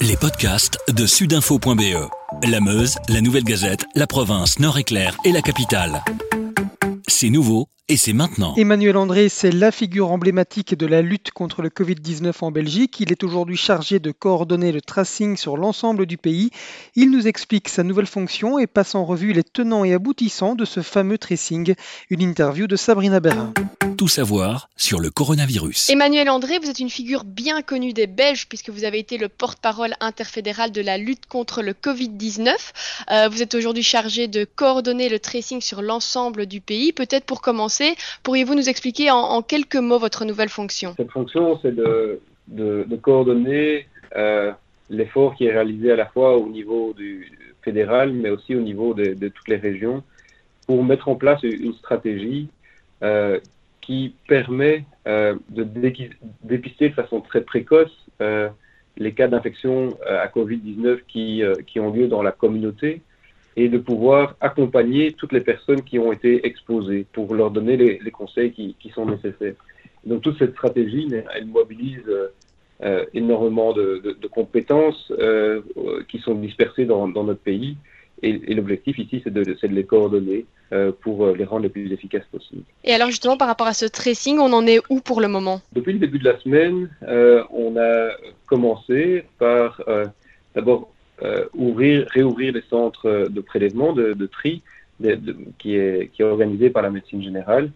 Les 0.00 0.16
podcasts 0.16 0.78
de 0.94 1.06
sudinfo.be. 1.06 2.08
La 2.48 2.60
Meuse, 2.60 2.98
la 3.08 3.20
Nouvelle 3.20 3.42
Gazette, 3.42 3.84
la 3.96 4.06
province 4.06 4.60
Nord-Éclair 4.60 5.16
et 5.24 5.32
la 5.32 5.42
capitale. 5.42 6.04
C'est 7.08 7.30
nouveau 7.30 7.66
et 7.88 7.96
c'est 7.96 8.12
maintenant. 8.12 8.54
Emmanuel 8.56 8.96
André, 8.96 9.28
c'est 9.28 9.50
la 9.50 9.72
figure 9.72 10.12
emblématique 10.12 10.76
de 10.76 10.86
la 10.86 11.02
lutte 11.02 11.32
contre 11.32 11.62
le 11.62 11.68
Covid-19 11.68 12.32
en 12.42 12.52
Belgique. 12.52 13.00
Il 13.00 13.10
est 13.10 13.24
aujourd'hui 13.24 13.56
chargé 13.56 13.98
de 13.98 14.12
coordonner 14.12 14.70
le 14.70 14.80
tracing 14.80 15.36
sur 15.36 15.56
l'ensemble 15.56 16.06
du 16.06 16.16
pays. 16.16 16.50
Il 16.94 17.10
nous 17.10 17.26
explique 17.26 17.68
sa 17.68 17.82
nouvelle 17.82 18.06
fonction 18.06 18.60
et 18.60 18.68
passe 18.68 18.94
en 18.94 19.04
revue 19.04 19.32
les 19.32 19.42
tenants 19.42 19.84
et 19.84 19.94
aboutissants 19.94 20.54
de 20.54 20.64
ce 20.64 20.80
fameux 20.80 21.18
tracing. 21.18 21.74
Une 22.08 22.22
interview 22.22 22.68
de 22.68 22.76
Sabrina 22.76 23.18
Berrin 23.18 23.52
tout 23.98 24.06
savoir 24.06 24.70
sur 24.76 25.00
le 25.00 25.10
coronavirus. 25.10 25.90
Emmanuel 25.90 26.30
André, 26.30 26.60
vous 26.62 26.70
êtes 26.70 26.78
une 26.78 26.88
figure 26.88 27.24
bien 27.24 27.62
connue 27.62 27.92
des 27.92 28.06
Belges 28.06 28.46
puisque 28.48 28.70
vous 28.70 28.84
avez 28.84 29.00
été 29.00 29.18
le 29.18 29.28
porte-parole 29.28 29.90
interfédéral 29.98 30.70
de 30.70 30.80
la 30.80 30.98
lutte 30.98 31.26
contre 31.26 31.62
le 31.62 31.72
Covid-19. 31.72 32.48
Euh, 33.10 33.28
vous 33.28 33.42
êtes 33.42 33.56
aujourd'hui 33.56 33.82
chargé 33.82 34.28
de 34.28 34.44
coordonner 34.44 35.08
le 35.08 35.18
tracing 35.18 35.60
sur 35.60 35.82
l'ensemble 35.82 36.46
du 36.46 36.60
pays. 36.60 36.92
Peut-être 36.92 37.24
pour 37.24 37.42
commencer, 37.42 37.96
pourriez-vous 38.22 38.54
nous 38.54 38.68
expliquer 38.68 39.10
en, 39.10 39.42
quelques 39.42 39.74
mots 39.74 39.98
votre 39.98 40.24
nouvelle 40.24 40.48
fonction? 40.48 40.94
Cette 40.96 41.10
fonction, 41.10 41.58
c'est 41.60 41.74
de, 41.74 42.20
coordonner 43.02 43.88
euh, 44.14 44.52
l'effort 44.90 45.34
qui 45.34 45.46
est 45.46 45.52
réalisé 45.52 45.90
à 45.90 45.96
la 45.96 46.06
fois 46.06 46.36
au 46.36 46.48
niveau 46.48 46.94
du 46.96 47.32
fédéral, 47.62 48.12
mais 48.12 48.30
aussi 48.30 48.54
au 48.54 48.60
niveau 48.60 48.94
de, 48.94 49.28
toutes 49.28 49.48
les 49.48 49.56
régions, 49.56 50.04
pour 50.68 50.84
mettre 50.84 51.08
en 51.08 51.16
place 51.16 51.42
une 51.42 51.74
stratégie 51.74 52.46
euh, 53.02 53.40
qui 53.88 54.14
permet 54.28 54.84
euh, 55.06 55.34
de 55.48 55.64
dépister 56.42 56.90
de 56.90 56.94
façon 56.94 57.22
très 57.22 57.40
précoce 57.40 57.90
euh, 58.20 58.50
les 58.98 59.12
cas 59.12 59.28
d'infection 59.28 59.96
euh, 60.06 60.22
à 60.22 60.26
Covid-19 60.26 60.98
qui, 61.08 61.42
qui 61.66 61.80
ont 61.80 61.90
lieu 61.90 62.06
dans 62.06 62.22
la 62.22 62.32
communauté 62.32 63.00
et 63.56 63.70
de 63.70 63.78
pouvoir 63.78 64.36
accompagner 64.42 65.12
toutes 65.12 65.32
les 65.32 65.40
personnes 65.40 65.82
qui 65.84 65.98
ont 65.98 66.12
été 66.12 66.46
exposées 66.46 67.06
pour 67.14 67.34
leur 67.34 67.50
donner 67.50 67.78
les, 67.78 68.10
conseils 68.10 68.52
qui, 68.52 68.76
qui, 68.78 68.90
sont 68.90 69.06
nécessaires. 69.06 69.54
Donc 70.04 70.20
toute 70.20 70.38
cette 70.38 70.52
stratégie, 70.52 71.08
elle 71.34 71.46
mobilise 71.46 72.04
énormément 73.14 73.72
de, 73.72 74.28
compétences 74.30 75.10
qui 76.08 76.18
sont 76.18 76.34
dispersées 76.34 76.84
dans 76.84 77.08
notre 77.08 77.40
pays 77.40 77.78
et, 78.22 78.54
l'objectif 78.54 78.98
ici, 78.98 79.20
c'est 79.22 79.32
de, 79.32 79.42
de, 79.44 79.56
les 79.68 79.84
coordonner 79.84 80.46
euh, 80.72 80.92
pour 81.00 81.24
euh, 81.24 81.34
les 81.36 81.44
rendre 81.44 81.62
les 81.62 81.68
plus 81.68 81.92
efficaces 81.92 82.26
possibles. 82.30 82.62
Et 82.84 82.92
alors 82.92 83.08
justement, 83.08 83.36
par 83.36 83.48
rapport 83.48 83.66
à 83.66 83.74
ce 83.74 83.86
tracing, 83.86 84.38
on 84.38 84.52
en 84.52 84.66
est 84.66 84.80
où 84.90 85.00
pour 85.00 85.20
le 85.20 85.28
moment? 85.28 85.60
Depuis 85.72 85.92
le 85.92 85.98
début 85.98 86.18
de 86.18 86.24
la 86.24 86.38
semaine, 86.40 86.90
euh, 87.06 87.42
on 87.50 87.76
a 87.76 88.10
commencé 88.46 89.24
par 89.38 89.82
euh, 89.88 90.06
d'abord 90.54 90.90
ouvrir, 91.52 92.06
réouvrir 92.10 92.52
les 92.52 92.62
centres 92.70 93.26
de 93.28 93.40
prélèvement, 93.40 93.92
de, 93.92 94.12
de 94.12 94.26
tri, 94.26 94.62
de, 95.00 95.18
qui, 95.58 95.74
est, 95.74 96.12
qui 96.12 96.22
est 96.22 96.24
organisé 96.24 96.70
par 96.70 96.82
la 96.82 96.90
médecine 96.90 97.20
générale, 97.20 97.72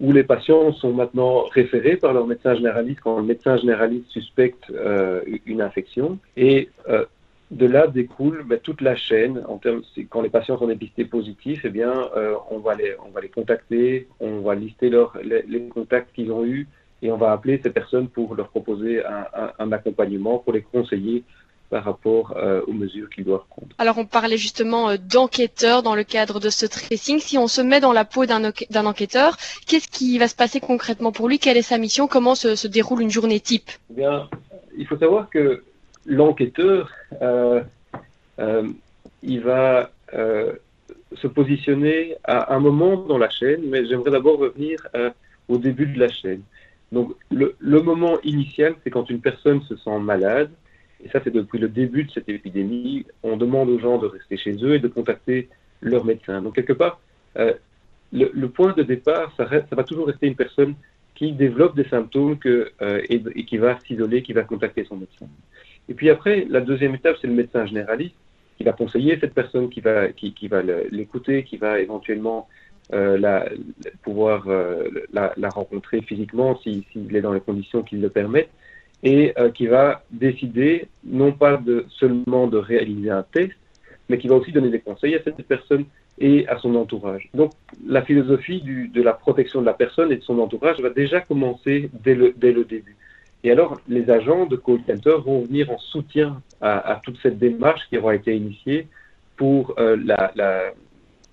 où 0.00 0.10
les 0.10 0.22
patients 0.22 0.72
sont 0.72 0.94
maintenant 0.94 1.44
référés 1.52 1.96
par 1.96 2.14
leur 2.14 2.26
médecin 2.26 2.54
généraliste 2.54 3.00
quand 3.04 3.18
le 3.18 3.24
médecin 3.24 3.58
généraliste 3.58 4.08
suspecte 4.08 4.72
une 5.44 5.60
infection. 5.60 6.18
Et 6.38 6.70
de 7.52 7.66
là 7.66 7.86
découle 7.86 8.44
ben, 8.44 8.58
toute 8.58 8.80
la 8.80 8.96
chaîne. 8.96 9.44
En 9.46 9.58
termes, 9.58 9.82
quand 10.08 10.22
les 10.22 10.30
patients 10.30 10.58
sont 10.58 10.66
dépistés 10.66 11.04
positifs, 11.04 11.60
eh 11.64 11.68
bien, 11.68 11.92
euh, 12.16 12.34
on, 12.50 12.58
va 12.58 12.74
les, 12.74 12.96
on 13.06 13.10
va 13.10 13.20
les 13.20 13.28
contacter, 13.28 14.08
on 14.20 14.40
va 14.40 14.54
lister 14.54 14.88
leur, 14.88 15.16
les, 15.22 15.68
contacts 15.68 16.12
qu'ils 16.14 16.32
ont 16.32 16.44
eus 16.44 16.66
et 17.02 17.12
on 17.12 17.16
va 17.16 17.32
appeler 17.32 17.60
ces 17.62 17.70
personnes 17.70 18.08
pour 18.08 18.34
leur 18.34 18.48
proposer 18.48 19.04
un, 19.04 19.26
un, 19.58 19.72
accompagnement, 19.72 20.38
pour 20.38 20.52
les 20.52 20.62
conseiller 20.62 21.24
par 21.68 21.84
rapport 21.84 22.34
euh, 22.36 22.60
aux 22.66 22.72
mesures 22.72 23.08
qu'ils 23.10 23.24
doivent 23.24 23.46
prendre. 23.48 23.68
Alors 23.78 23.98
on 23.98 24.04
parlait 24.04 24.36
justement 24.36 24.90
euh, 24.90 24.96
d'enquêteurs 24.98 25.82
dans 25.82 25.94
le 25.94 26.04
cadre 26.04 26.38
de 26.38 26.48
ce 26.50 26.66
tracing. 26.66 27.18
Si 27.18 27.38
on 27.38 27.48
se 27.48 27.60
met 27.60 27.80
dans 27.80 27.92
la 27.92 28.04
peau 28.04 28.24
d'un 28.26 28.86
enquêteur, 28.86 29.36
qu'est-ce 29.66 29.88
qui 29.88 30.18
va 30.18 30.28
se 30.28 30.36
passer 30.36 30.60
concrètement 30.60 31.12
pour 31.12 31.28
lui? 31.28 31.38
Quelle 31.38 31.56
est 31.56 31.62
sa 31.62 31.78
mission? 31.78 32.08
Comment 32.08 32.34
se, 32.34 32.56
se 32.56 32.68
déroule 32.68 33.02
une 33.02 33.10
journée 33.10 33.40
type? 33.40 33.70
Eh 33.90 33.94
bien, 33.94 34.28
Il 34.76 34.86
faut 34.86 34.98
savoir 34.98 35.28
que 35.28 35.62
l'enquêteur, 36.06 36.90
euh, 37.20 37.62
euh, 38.38 38.68
il 39.22 39.40
va 39.40 39.90
euh, 40.14 40.52
se 41.14 41.26
positionner 41.26 42.16
à 42.24 42.54
un 42.54 42.60
moment 42.60 42.96
dans 42.96 43.18
la 43.18 43.30
chaîne, 43.30 43.62
mais 43.66 43.86
j'aimerais 43.86 44.10
d'abord 44.10 44.38
revenir 44.38 44.86
au 45.48 45.58
début 45.58 45.86
de 45.86 45.98
la 45.98 46.08
chaîne. 46.08 46.42
Donc 46.90 47.14
le, 47.30 47.80
moment 47.82 48.20
initial, 48.22 48.74
c'est 48.82 48.90
quand 48.90 49.08
une 49.08 49.20
personne 49.20 49.62
se 49.62 49.76
sent 49.76 49.98
malade, 49.98 50.50
et 51.04 51.08
ça 51.08 51.20
c'est 51.22 51.32
depuis 51.32 51.58
le 51.58 51.68
début 51.68 52.04
de 52.04 52.10
cette 52.10 52.28
épidémie, 52.28 53.06
on 53.22 53.36
demande 53.36 53.70
aux 53.70 53.78
gens 53.78 53.98
de 53.98 54.06
rester 54.06 54.36
chez 54.36 54.56
eux 54.62 54.74
et 54.74 54.78
de 54.78 54.88
contacter 54.88 55.48
leur 55.80 56.04
médecin. 56.04 56.42
Donc 56.42 56.54
quelque 56.54 56.74
part, 56.74 57.00
le, 58.12 58.46
point 58.46 58.72
de 58.72 58.82
départ, 58.82 59.32
ça, 59.36 59.44
va 59.44 59.84
toujours 59.84 60.06
rester 60.06 60.26
une 60.26 60.36
personne 60.36 60.74
qui 61.14 61.32
développe 61.32 61.76
des 61.76 61.88
symptômes 61.88 62.38
et, 63.08 63.44
qui 63.44 63.56
va 63.56 63.78
s'isoler, 63.80 64.22
qui 64.22 64.32
va 64.32 64.42
contacter 64.42 64.84
son 64.84 64.96
médecin. 64.96 65.26
Et 65.88 65.94
puis 65.94 66.10
après, 66.10 66.46
la 66.48 66.60
deuxième 66.60 66.94
étape, 66.94 67.16
c'est 67.20 67.26
le 67.26 67.34
médecin 67.34 67.66
généraliste 67.66 68.14
qui 68.56 68.64
va 68.64 68.72
conseiller 68.72 69.18
cette 69.20 69.34
personne, 69.34 69.68
qui 69.68 69.80
va, 69.80 70.08
l'écouter, 70.90 71.44
qui 71.44 71.56
va 71.56 71.80
éventuellement 71.80 72.48
euh, 72.92 73.18
pouvoir 74.02 74.44
euh, 74.48 74.88
la, 75.12 75.48
rencontrer 75.48 76.02
physiquement 76.02 76.58
s'il 76.58 76.84
est 77.16 77.20
dans 77.20 77.32
les 77.32 77.40
conditions 77.40 77.82
qui 77.82 77.96
le 77.96 78.08
permettent, 78.08 78.50
et 79.02 79.32
euh, 79.38 79.50
qui 79.50 79.66
va 79.66 80.04
décider 80.10 80.86
non 81.04 81.32
pas 81.32 81.56
de, 81.56 81.86
seulement 81.88 82.46
de 82.46 82.58
réaliser 82.58 83.10
un 83.10 83.24
test, 83.24 83.52
mais 84.08 84.18
qui 84.18 84.28
va 84.28 84.36
aussi 84.36 84.52
donner 84.52 84.70
des 84.70 84.80
conseils 84.80 85.14
à 85.16 85.22
cette 85.22 85.42
personne 85.42 85.84
et 86.18 86.46
à 86.46 86.58
son 86.58 86.74
entourage. 86.76 87.28
Donc 87.34 87.52
la 87.86 88.02
philosophie 88.02 88.60
de 88.60 89.02
la 89.02 89.12
protection 89.12 89.60
de 89.60 89.66
la 89.66 89.74
personne 89.74 90.12
et 90.12 90.16
de 90.16 90.22
son 90.22 90.38
entourage 90.38 90.78
va 90.80 90.90
déjà 90.90 91.20
commencer 91.20 91.90
dès 92.04 92.14
le 92.14 92.64
début. 92.64 92.96
Et 93.44 93.50
alors, 93.50 93.80
les 93.88 94.08
agents 94.08 94.46
de 94.46 94.56
call 94.56 94.80
center 94.86 95.16
vont 95.24 95.42
venir 95.42 95.70
en 95.70 95.78
soutien 95.78 96.40
à, 96.60 97.00
toute 97.04 97.18
cette 97.22 97.38
démarche 97.38 97.82
qui 97.88 97.98
aura 97.98 98.14
été 98.14 98.36
initiée 98.36 98.86
pour 99.36 99.74
euh, 99.78 99.96
la, 100.04 100.72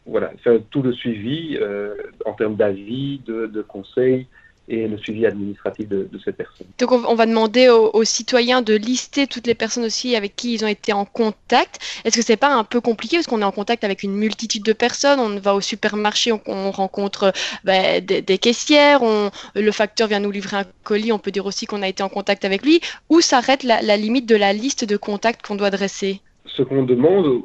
voilà, 0.07 0.31
faire 0.43 0.59
tout 0.71 0.81
le 0.81 0.91
suivi 0.91 1.57
euh, 1.61 1.93
en 2.25 2.33
termes 2.33 2.55
d'avis, 2.55 3.19
de 3.27 3.61
conseils, 3.61 4.27
et 4.69 4.87
le 4.87 4.97
suivi 4.97 5.25
administratif 5.25 5.89
de, 5.89 6.07
de 6.11 6.19
cette 6.23 6.37
personne. 6.37 6.67
Donc 6.77 6.91
on, 6.91 7.15
va 7.15 7.25
demander 7.25 7.69
aux, 7.69 8.03
citoyens 8.03 8.61
de 8.61 8.75
lister 8.75 9.25
toutes 9.25 9.47
les 9.47 9.55
personnes 9.55 9.83
aussi 9.83 10.15
avec 10.15 10.35
qui 10.35 10.53
ils 10.53 10.63
ont 10.63 10.67
été 10.67 10.93
en 10.93 11.05
contact. 11.05 11.79
Est-ce 12.05 12.15
que 12.15 12.23
c'est 12.23 12.37
pas 12.37 12.53
un 12.53 12.63
peu 12.63 12.79
compliqué 12.79 13.17
parce 13.17 13.25
qu'on 13.25 13.41
est 13.41 13.45
en 13.45 13.51
contact 13.51 13.83
avec 13.83 14.03
une 14.03 14.13
multitude 14.13 14.63
de 14.63 14.73
personnes? 14.73 15.19
On 15.19 15.39
va 15.39 15.55
au 15.55 15.61
supermarché, 15.61 16.31
on, 16.45 16.71
rencontre 16.71 17.33
bah, 17.63 17.99
des, 17.99 18.37
caissières, 18.37 19.01
on, 19.01 19.31
le 19.55 19.71
facteur 19.71 20.07
vient 20.07 20.19
nous 20.19 20.31
livrer 20.31 20.57
un 20.57 20.65
colis, 20.83 21.11
on 21.11 21.19
peut 21.19 21.31
dire 21.31 21.47
aussi 21.47 21.65
qu'on 21.65 21.81
a 21.81 21.87
été 21.87 22.03
en 22.03 22.09
contact 22.09 22.45
avec 22.45 22.63
lui. 22.63 22.79
Où 23.09 23.21
s'arrête 23.21 23.63
la, 23.63 23.81
la, 23.81 23.97
limite 23.97 24.27
de 24.27 24.35
la 24.35 24.53
liste 24.53 24.85
de 24.85 24.97
contacts 24.97 25.45
qu'on 25.45 25.55
doit 25.55 25.71
dresser? 25.71 26.21
Ce 26.45 26.61
qu'on 26.61 26.83
demande 26.83 27.43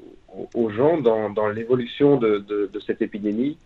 aux 0.52 0.70
gens 0.70 0.98
dans, 0.98 1.30
dans 1.30 1.48
l'évolution 1.48 2.16
de, 2.16 2.38
de, 2.38 2.68
de 2.70 2.80
cette 2.80 3.00
épidémie, 3.00 3.56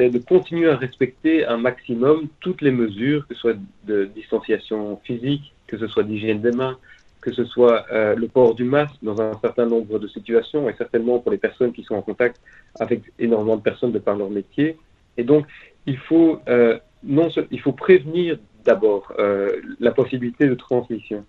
c'est 0.00 0.08
de 0.08 0.18
continuer 0.18 0.70
à 0.70 0.76
respecter 0.76 1.44
un 1.44 1.58
maximum 1.58 2.28
toutes 2.40 2.62
les 2.62 2.70
mesures, 2.70 3.26
que 3.28 3.34
ce 3.34 3.40
soit 3.40 3.56
de 3.84 4.06
distanciation 4.06 4.98
physique, 5.04 5.52
que 5.66 5.76
ce 5.76 5.86
soit 5.88 6.04
d'hygiène 6.04 6.40
des 6.40 6.52
mains, 6.52 6.78
que 7.20 7.30
ce 7.32 7.44
soit 7.44 7.84
euh, 7.92 8.14
le 8.14 8.26
port 8.26 8.54
du 8.54 8.64
masque 8.64 8.94
dans 9.02 9.20
un 9.20 9.38
certain 9.40 9.66
nombre 9.66 9.98
de 9.98 10.08
situations, 10.08 10.70
et 10.70 10.74
certainement 10.78 11.18
pour 11.18 11.30
les 11.30 11.36
personnes 11.36 11.72
qui 11.74 11.82
sont 11.82 11.96
en 11.96 12.00
contact 12.00 12.40
avec 12.78 13.02
énormément 13.18 13.58
de 13.58 13.62
personnes 13.62 13.92
de 13.92 13.98
par 13.98 14.16
leur 14.16 14.30
métier. 14.30 14.78
Et 15.18 15.22
donc, 15.22 15.46
il 15.84 15.98
faut, 15.98 16.40
euh, 16.48 16.78
non, 17.02 17.28
il 17.50 17.60
faut 17.60 17.72
prévenir 17.72 18.38
d'abord 18.64 19.12
euh, 19.18 19.60
la 19.80 19.90
possibilité 19.90 20.46
de 20.46 20.54
transmission. 20.54 21.26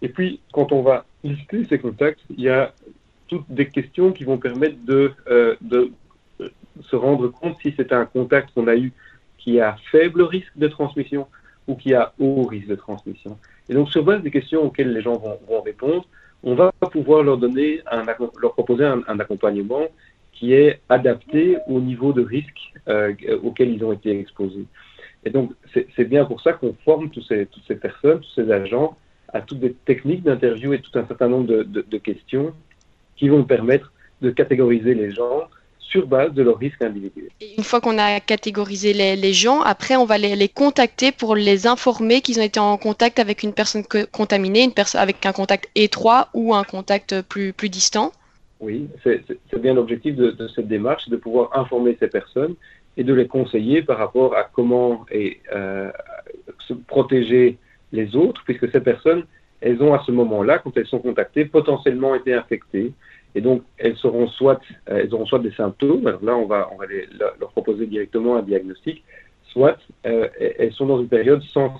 Et 0.00 0.08
puis, 0.08 0.38
quand 0.52 0.70
on 0.70 0.82
va 0.82 1.06
lister 1.24 1.64
ces 1.64 1.80
contacts, 1.80 2.20
il 2.30 2.40
y 2.40 2.48
a 2.48 2.72
toutes 3.26 3.46
des 3.48 3.66
questions 3.66 4.12
qui 4.12 4.22
vont 4.22 4.38
permettre 4.38 4.76
de, 4.84 5.12
de 5.60 5.90
se 6.92 6.96
rendre 6.96 7.28
compte 7.28 7.56
si 7.62 7.72
c'est 7.76 7.92
un 7.92 8.04
contact 8.04 8.50
qu'on 8.54 8.68
a 8.68 8.76
eu 8.76 8.92
qui 9.38 9.58
a 9.58 9.76
faible 9.90 10.22
risque 10.22 10.56
de 10.56 10.68
transmission 10.68 11.26
ou 11.66 11.74
qui 11.74 11.94
a 11.94 12.12
haut 12.18 12.44
risque 12.44 12.68
de 12.68 12.74
transmission. 12.74 13.38
Et 13.68 13.74
donc, 13.74 13.90
sur 13.90 14.04
base 14.04 14.22
des 14.22 14.30
questions 14.30 14.62
auxquelles 14.62 14.92
les 14.92 15.02
gens 15.02 15.16
vont, 15.48 15.60
répondre, 15.62 16.04
on 16.42 16.54
va 16.54 16.70
pouvoir 16.96 17.22
leur 17.22 17.38
donner 17.38 17.80
un, 17.90 18.04
leur 18.40 18.52
proposer 18.52 18.84
un, 18.84 19.20
accompagnement 19.20 19.86
qui 20.32 20.52
est 20.52 20.80
adapté 20.88 21.58
au 21.66 21.80
niveau 21.80 22.12
de 22.12 22.22
risque 22.22 22.62
euh, 22.88 23.14
auquel 23.42 23.70
ils 23.70 23.84
ont 23.84 23.92
été 23.92 24.10
exposés. 24.18 24.66
Et 25.24 25.30
donc, 25.30 25.52
c'est 25.72 26.08
bien 26.14 26.24
pour 26.24 26.40
ça 26.40 26.52
qu'on 26.52 26.74
forme 26.84 27.08
tous 27.10 27.22
ces, 27.22 27.46
toutes 27.46 27.66
ces 27.68 27.76
personnes, 27.76 28.20
tous 28.20 28.34
ces 28.34 28.50
agents 28.50 28.96
à 29.32 29.40
toutes 29.40 29.60
des 29.60 29.72
techniques 29.72 30.24
d'interview 30.24 30.72
et 30.72 30.80
tout 30.80 30.98
un 30.98 31.06
certain 31.06 31.28
nombre 31.28 31.46
de 31.46 31.98
questions 31.98 32.52
qui 33.16 33.28
vont 33.28 33.44
permettre 33.44 33.92
de 34.20 34.30
catégoriser 34.30 34.94
les 34.94 35.12
gens 35.12 35.48
sur 35.92 36.06
base 36.06 36.32
de 36.32 36.42
leur 36.42 36.58
risque 36.58 36.80
individuel. 36.80 37.28
une 37.58 37.64
fois 37.64 37.80
qu'on 37.82 37.98
a 37.98 38.18
catégorisé 38.18 38.94
les, 38.94 39.32
gens, 39.34 39.60
après 39.60 39.94
on 39.96 40.06
va 40.06 40.16
les, 40.16 40.48
contacter 40.48 41.12
pour 41.12 41.36
les 41.36 41.66
informer 41.66 42.22
qu'ils 42.22 42.40
ont 42.40 42.42
été 42.42 42.58
en 42.58 42.78
contact 42.78 43.18
avec 43.18 43.42
une 43.42 43.52
personne 43.52 43.84
contaminée, 44.10 44.64
une 44.64 44.72
personne 44.72 45.02
avec 45.02 45.24
un 45.26 45.32
contact 45.32 45.68
étroit 45.74 46.28
ou 46.32 46.54
un 46.54 46.64
contact 46.64 47.20
plus, 47.22 47.52
plus 47.52 47.68
distant. 47.68 48.10
Oui, 48.60 48.88
c'est 49.04 49.60
bien 49.60 49.74
l'objectif 49.74 50.16
de, 50.16 50.48
cette 50.54 50.68
démarche, 50.68 51.08
de 51.10 51.16
pouvoir 51.16 51.50
informer 51.58 51.96
ces 52.00 52.08
personnes 52.08 52.54
et 52.96 53.04
de 53.04 53.12
les 53.12 53.26
conseiller 53.26 53.82
par 53.82 53.98
rapport 53.98 54.34
à 54.34 54.44
comment 54.44 55.04
et, 55.10 55.40
euh, 55.54 55.90
se 56.66 56.72
protéger 56.72 57.58
les 57.92 58.16
autres, 58.16 58.42
puisque 58.46 58.70
ces 58.70 58.80
personnes, 58.80 59.24
elles 59.60 59.82
ont 59.82 59.92
à 59.92 60.02
ce 60.06 60.12
moment-là, 60.12 60.58
quand 60.58 60.74
elles 60.76 60.86
sont 60.86 61.00
contactées, 61.00 61.44
potentiellement 61.44 62.14
été 62.14 62.32
infectées. 62.32 62.92
Et 63.34 63.40
donc, 63.40 63.62
elles, 63.78 63.96
seront 63.96 64.28
soit, 64.28 64.60
euh, 64.90 65.00
elles 65.02 65.14
auront 65.14 65.26
soit 65.26 65.38
des 65.38 65.52
symptômes, 65.52 66.06
alors 66.06 66.24
là, 66.24 66.36
on 66.36 66.46
va, 66.46 66.68
on 66.72 66.76
va 66.76 66.86
leur 67.40 67.50
proposer 67.50 67.86
directement 67.86 68.36
un 68.36 68.42
diagnostic, 68.42 69.02
soit 69.44 69.78
euh, 70.06 70.28
elles 70.38 70.72
sont 70.72 70.86
dans 70.86 71.00
une 71.00 71.08
période 71.08 71.42
sans, 71.52 71.78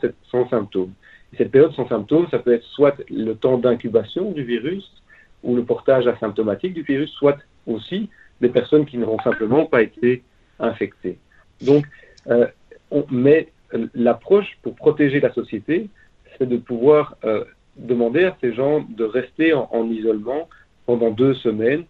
symptômes. 0.51 0.93
Et 1.33 1.37
cette 1.37 1.51
période 1.51 1.73
sans 1.73 1.89
symptômes, 1.89 2.27
ça 2.31 2.39
peut 2.39 2.53
être 2.53 2.65
soit 2.65 3.01
le 3.11 3.35
temps 3.35 3.59
d'incubation 3.59 4.31
du 4.31 4.45
virus 4.45 4.91
ou 5.43 5.57
le 5.57 5.65
portage 5.65 6.07
asymptomatique 6.07 6.75
du 6.75 6.83
virus, 6.83 7.11
soit 7.11 7.39
aussi 7.67 8.09
des 8.41 8.49
personnes 8.49 8.87
qui 8.87 8.99
n'auront 8.99 9.21
simplement 9.21 9.67
pas 9.67 9.83
été 9.83 10.23
infectées. 10.59 11.19
Donc, 11.63 11.87
euh, 12.29 12.47
on, 12.91 13.05
mais 13.11 13.49
l'approche 13.95 14.59
pour 14.63 14.75
protéger 14.75 15.21
la 15.21 15.33
société, 15.33 15.89
c'est 16.37 16.47
de 16.47 16.59
pouvoir 16.59 17.17
demander 17.77 18.25
à 18.25 18.37
ces 18.41 18.53
gens 18.53 18.85
de 18.89 19.05
rester 19.05 19.53
en, 19.55 19.89
isolement 19.89 20.49
pendant 20.93 21.11
deux 21.11 21.35
semaines 21.35 21.85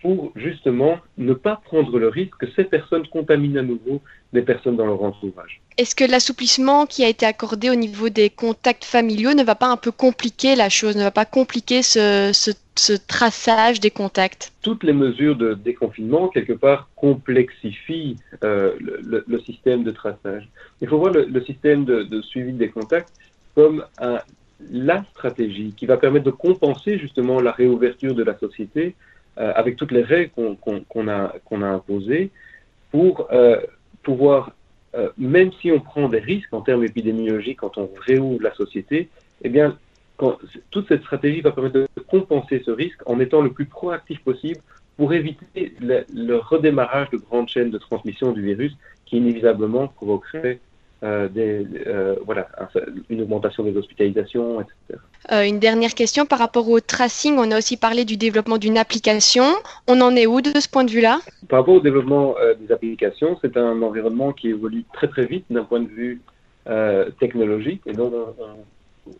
pour 0.00 0.32
justement 0.34 0.98
ne 1.18 1.34
pas 1.34 1.60
prendre 1.64 1.98
le 1.98 2.08
risque 2.08 2.36
que 2.38 2.46
ces 2.56 2.64
personnes 2.64 3.06
contaminent 3.08 3.58
à 3.58 3.62
nouveau 3.62 4.00
des 4.32 4.42
personnes 4.42 4.76
dans 4.76 4.86
leur 4.86 5.02
entourage. 5.02 5.60
Est-ce 5.76 5.94
que 5.94 6.04
l'assouplissement 6.04 6.86
qui 6.86 7.04
a 7.04 7.08
été 7.08 7.26
accordé 7.26 7.68
au 7.68 7.74
niveau 7.74 8.08
des 8.08 8.30
contacts 8.30 8.84
familiaux 8.84 9.34
ne 9.34 9.42
va 9.42 9.54
pas 9.54 9.66
un 9.66 9.76
peu 9.76 9.90
compliquer 9.90 10.56
la 10.56 10.70
chose, 10.70 10.96
ne 10.96 11.02
va 11.02 11.10
pas 11.10 11.26
compliquer 11.26 11.82
ce, 11.82 12.32
traçage 13.06 13.78
des 13.80 13.90
contacts? 13.90 14.52
Toutes 14.62 14.84
les 14.84 14.94
mesures 14.94 15.36
de 15.36 15.52
déconfinement, 15.52 16.28
quelque 16.28 16.54
part, 16.54 16.88
complexifient 16.96 18.16
euh, 18.42 18.72
le, 18.80 19.40
système 19.40 19.84
de 19.84 19.90
traçage. 19.90 20.48
Il 20.80 20.88
faut 20.88 20.98
voir 20.98 21.12
le, 21.12 21.44
système 21.44 21.84
de, 21.84 22.22
suivi 22.22 22.52
des 22.54 22.70
contacts 22.70 23.12
comme 23.54 23.84
la 24.70 25.04
stratégie 25.10 25.74
qui 25.76 25.86
va 25.86 25.96
permettre 25.96 26.24
de 26.24 26.30
compenser 26.30 26.98
justement 26.98 27.40
la 27.40 27.52
réouverture 27.52 28.14
de 28.14 28.22
la 28.22 28.38
société 28.38 28.94
euh, 29.38 29.52
avec 29.54 29.76
toutes 29.76 29.92
les 29.92 30.02
règles 30.02 30.30
qu'on 30.88 31.08
a, 31.08 31.32
imposées 31.50 32.30
pour 32.90 33.28
euh, 33.32 33.60
pouvoir, 34.02 34.52
euh, 34.94 35.10
même 35.18 35.52
si 35.60 35.70
on 35.70 35.80
prend 35.80 36.08
des 36.08 36.20
risques 36.20 36.52
en 36.54 36.62
termes 36.62 36.84
épidémiologiques 36.84 37.58
quand 37.58 37.76
on 37.76 37.90
réouvre 38.00 38.42
la 38.42 38.54
société, 38.54 39.10
eh 39.42 39.48
bien, 39.50 39.76
toute 40.70 40.88
cette 40.88 41.02
stratégie 41.02 41.42
va 41.42 41.52
permettre 41.52 41.74
de 41.74 41.88
compenser 42.08 42.62
ce 42.64 42.70
risque 42.70 43.00
en 43.04 43.20
étant 43.20 43.42
le 43.42 43.52
plus 43.52 43.66
proactif 43.66 44.20
possible 44.20 44.60
pour 44.96 45.12
éviter 45.12 45.74
le 45.80 46.36
redémarrage 46.36 47.10
de 47.10 47.18
grandes 47.18 47.50
chaînes 47.50 47.70
de 47.70 47.76
transmission 47.76 48.32
du 48.32 48.40
virus 48.40 48.74
qui 49.04 49.18
inévitablement 49.18 49.88
provoquerait 49.88 50.60
euh, 51.02 51.28
des, 51.28 51.66
euh, 51.86 52.16
voilà, 52.24 52.48
une 53.10 53.20
augmentation 53.20 53.62
des 53.62 53.76
hospitalisations, 53.76 54.62
etc. 54.62 54.98
Euh, 55.30 55.42
une 55.42 55.58
dernière 55.58 55.94
question 55.94 56.24
par 56.24 56.38
rapport 56.38 56.68
au 56.70 56.80
tracing. 56.80 57.36
On 57.38 57.50
a 57.50 57.58
aussi 57.58 57.76
parlé 57.76 58.06
du 58.06 58.16
développement 58.16 58.56
d'une 58.56 58.78
application. 58.78 59.44
On 59.88 60.00
en 60.00 60.16
est 60.16 60.26
où 60.26 60.40
de 60.40 60.58
ce 60.58 60.68
point 60.68 60.84
de 60.84 60.90
vue-là? 60.90 61.20
Par 61.48 61.60
rapport 61.60 61.74
au 61.74 61.80
développement 61.80 62.34
des 62.58 62.72
applications, 62.72 63.38
c'est 63.42 63.58
un 63.58 63.82
environnement 63.82 64.32
qui 64.32 64.48
évolue 64.48 64.84
très 64.94 65.08
très 65.08 65.26
vite 65.26 65.44
d'un 65.50 65.64
point 65.64 65.80
de 65.80 65.88
vue 65.88 66.22
technologique. 67.20 67.82
Et 67.86 67.92
donc 67.92 68.14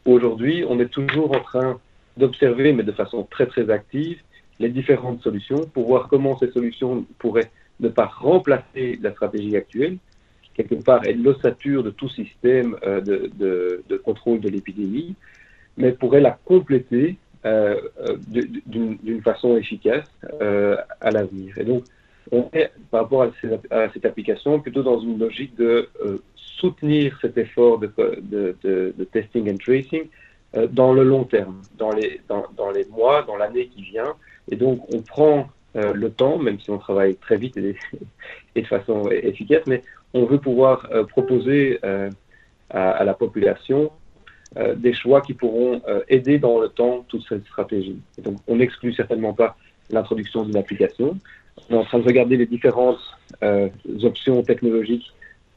aujourd'hui, 0.07 0.65
on 0.67 0.81
est 0.81 0.89
toujours 0.89 1.37
en 1.37 1.41
train 1.41 1.79
d'observer, 2.17 2.73
mais 2.73 2.85
de 2.85 2.93
façon 2.93 3.27
très 3.31 3.47
très 3.47 3.69
active, 3.69 4.19
les 4.59 4.71
différentes 4.71 5.23
solutions 5.23 5.61
pour 5.75 5.87
voir 5.87 6.09
comment 6.09 6.39
ces 6.39 6.51
solutions 6.51 7.05
pourraient 7.19 7.51
ne 7.81 7.89
pas 7.89 8.07
remplacer 8.07 8.99
la 9.03 9.13
stratégie 9.13 9.57
actuelle, 9.57 9.99
quelque 10.57 10.83
part 10.83 11.05
est 11.05 11.13
l'ossature 11.13 11.83
de 11.83 11.91
tout 11.91 12.09
système 12.09 12.77
euh, 12.85 13.01
de, 13.01 13.97
contrôle 14.05 14.41
de 14.41 14.49
l'épidémie, 14.49 15.15
mais 15.77 15.93
pourrait 15.93 16.21
la 16.21 16.39
compléter 16.45 17.17
euh, 17.45 17.77
euh, 18.01 18.17
d'une 18.67 19.23
façon 19.23 19.57
efficace 19.57 20.09
à 21.01 21.11
l'avenir. 21.11 21.59
Et 21.59 21.65
donc, 21.65 21.85
on 22.33 22.49
est, 22.55 22.73
par 22.91 23.03
rapport 23.03 23.23
à, 23.23 23.89
cette 23.93 24.05
application, 24.05 24.59
plutôt 24.61 24.83
dans 24.83 24.99
une 24.99 25.19
logique 25.19 25.55
de 25.57 25.89
soutenir 26.35 27.19
cet 27.21 27.39
effort 27.39 27.79
de, 27.79 29.05
testing 29.13 29.53
and 29.53 29.59
tracing 29.59 30.07
dans 30.71 30.93
le 30.93 31.05
long 31.05 31.25
terme, 31.25 31.61
dans 31.79 31.93
les, 31.93 32.21
dans 32.29 32.71
les 32.71 32.87
mois, 32.87 33.23
dans 33.23 33.37
l'année 33.37 33.67
qui 33.69 33.83
vient. 33.83 34.15
Et 34.51 34.57
donc, 34.57 34.93
on 34.93 35.03
prend 35.03 35.49
le 35.77 36.11
temps, 36.11 36.39
même 36.39 36.59
si 36.59 36.71
on 36.71 36.79
travaille 36.79 37.17
très 37.17 37.37
vite 37.37 37.57
et, 37.59 37.77
et 38.55 38.63
de 38.63 38.67
façon 38.67 39.09
efficace, 39.11 39.63
mais 39.67 39.83
on 40.17 40.25
veut 40.25 40.39
pouvoir 40.39 40.89
euh, 40.93 41.05
proposer 41.05 41.79
euh, 41.85 42.11
à, 42.71 43.05
la 43.05 43.15
population 43.15 43.93
euh, 44.57 44.75
des 44.75 44.93
choix 44.93 45.21
qui 45.21 45.35
pourront 45.35 45.83
aider 46.09 46.39
dans 46.39 46.59
le 46.59 46.69
temps 46.69 47.05
toute 47.09 47.25
cette 47.29 47.45
stratégie. 47.47 47.99
donc, 48.23 48.39
on 48.49 48.57
n'exclut 48.57 48.93
certainement 48.93 49.35
pas 49.35 49.57
l'introduction 49.91 50.45
d'une 50.45 50.57
application. 50.57 51.17
On 51.71 51.75
est 51.75 51.79
en 51.79 51.85
train 51.85 51.99
de 51.99 52.05
regarder 52.05 52.37
les 52.37 52.47
différentes 52.47 52.99
options 54.03 54.43
technologiques 54.43 55.13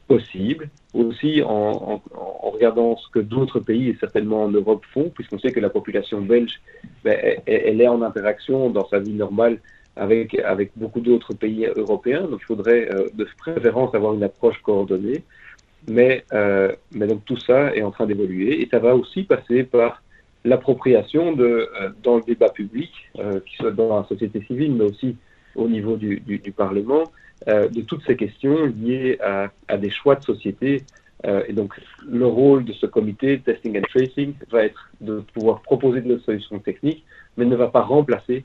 possibles, 0.06 0.68
aussi 0.92 1.42
en, 1.42 2.00
regardant 2.42 2.96
ce 2.96 3.08
que 3.10 3.20
d'autres 3.20 3.60
pays, 3.60 3.88
et 3.88 3.96
certainement 3.98 4.44
en 4.44 4.48
Europe, 4.48 4.84
font, 4.92 5.08
puisqu'on 5.08 5.38
sait 5.38 5.52
que 5.52 5.60
la 5.60 5.70
population 5.70 6.20
belge, 6.20 6.60
ben, 7.04 7.18
elle, 7.46 7.80
est 7.80 7.88
en 7.88 8.02
interaction 8.02 8.70
dans 8.70 8.86
sa 8.88 8.98
vie 8.98 9.12
normale 9.12 9.58
avec, 9.96 10.70
beaucoup 10.76 11.00
d'autres 11.00 11.34
pays 11.34 11.66
européens. 11.66 12.22
Donc, 12.22 12.40
il 12.42 12.46
faudrait 12.46 12.88
euh, 12.92 13.08
de 13.14 13.26
préférence 13.38 13.94
avoir 13.94 14.14
une 14.14 14.22
approche 14.22 14.60
coordonnée. 14.62 15.24
Mais, 15.88 16.24
euh, 16.32 16.72
mais 16.92 17.06
donc, 17.06 17.24
tout 17.24 17.38
ça 17.38 17.74
est 17.74 17.82
en 17.82 17.90
train 17.90 18.06
d'évoluer 18.06 18.62
et 18.62 18.68
ça 18.70 18.78
va 18.78 18.94
aussi 18.94 19.22
passer 19.24 19.64
par 19.64 20.02
l'appropriation 20.44 21.36
euh, 21.38 21.66
dans 22.02 22.16
le 22.16 22.22
débat 22.22 22.48
public, 22.48 22.90
qui 23.46 23.56
soit 23.56 23.72
dans 23.72 24.00
la 24.00 24.06
société 24.06 24.42
civile, 24.46 24.74
mais 24.74 24.84
aussi 24.84 25.16
au 25.54 25.68
niveau 25.68 25.96
du 25.96 26.52
Parlement, 26.56 27.04
de 27.46 27.80
toutes 27.82 28.04
ces 28.06 28.16
questions 28.16 28.66
liées 28.66 29.18
à, 29.20 29.50
à 29.68 29.76
des 29.76 29.90
choix 29.90 30.14
de 30.14 30.22
société. 30.22 30.82
et 31.24 31.52
donc, 31.52 31.74
le 32.08 32.26
rôle 32.26 32.64
de 32.64 32.72
ce 32.72 32.86
comité 32.86 33.40
Testing 33.40 33.78
and 33.78 33.88
Tracing 33.90 34.34
va 34.50 34.64
être 34.64 34.90
de 35.00 35.20
pouvoir 35.34 35.60
proposer 35.60 36.00
des 36.00 36.18
solutions 36.20 36.58
techniques, 36.58 37.04
mais 37.36 37.44
ne 37.44 37.56
va 37.56 37.68
pas 37.68 37.82
remplacer 37.82 38.44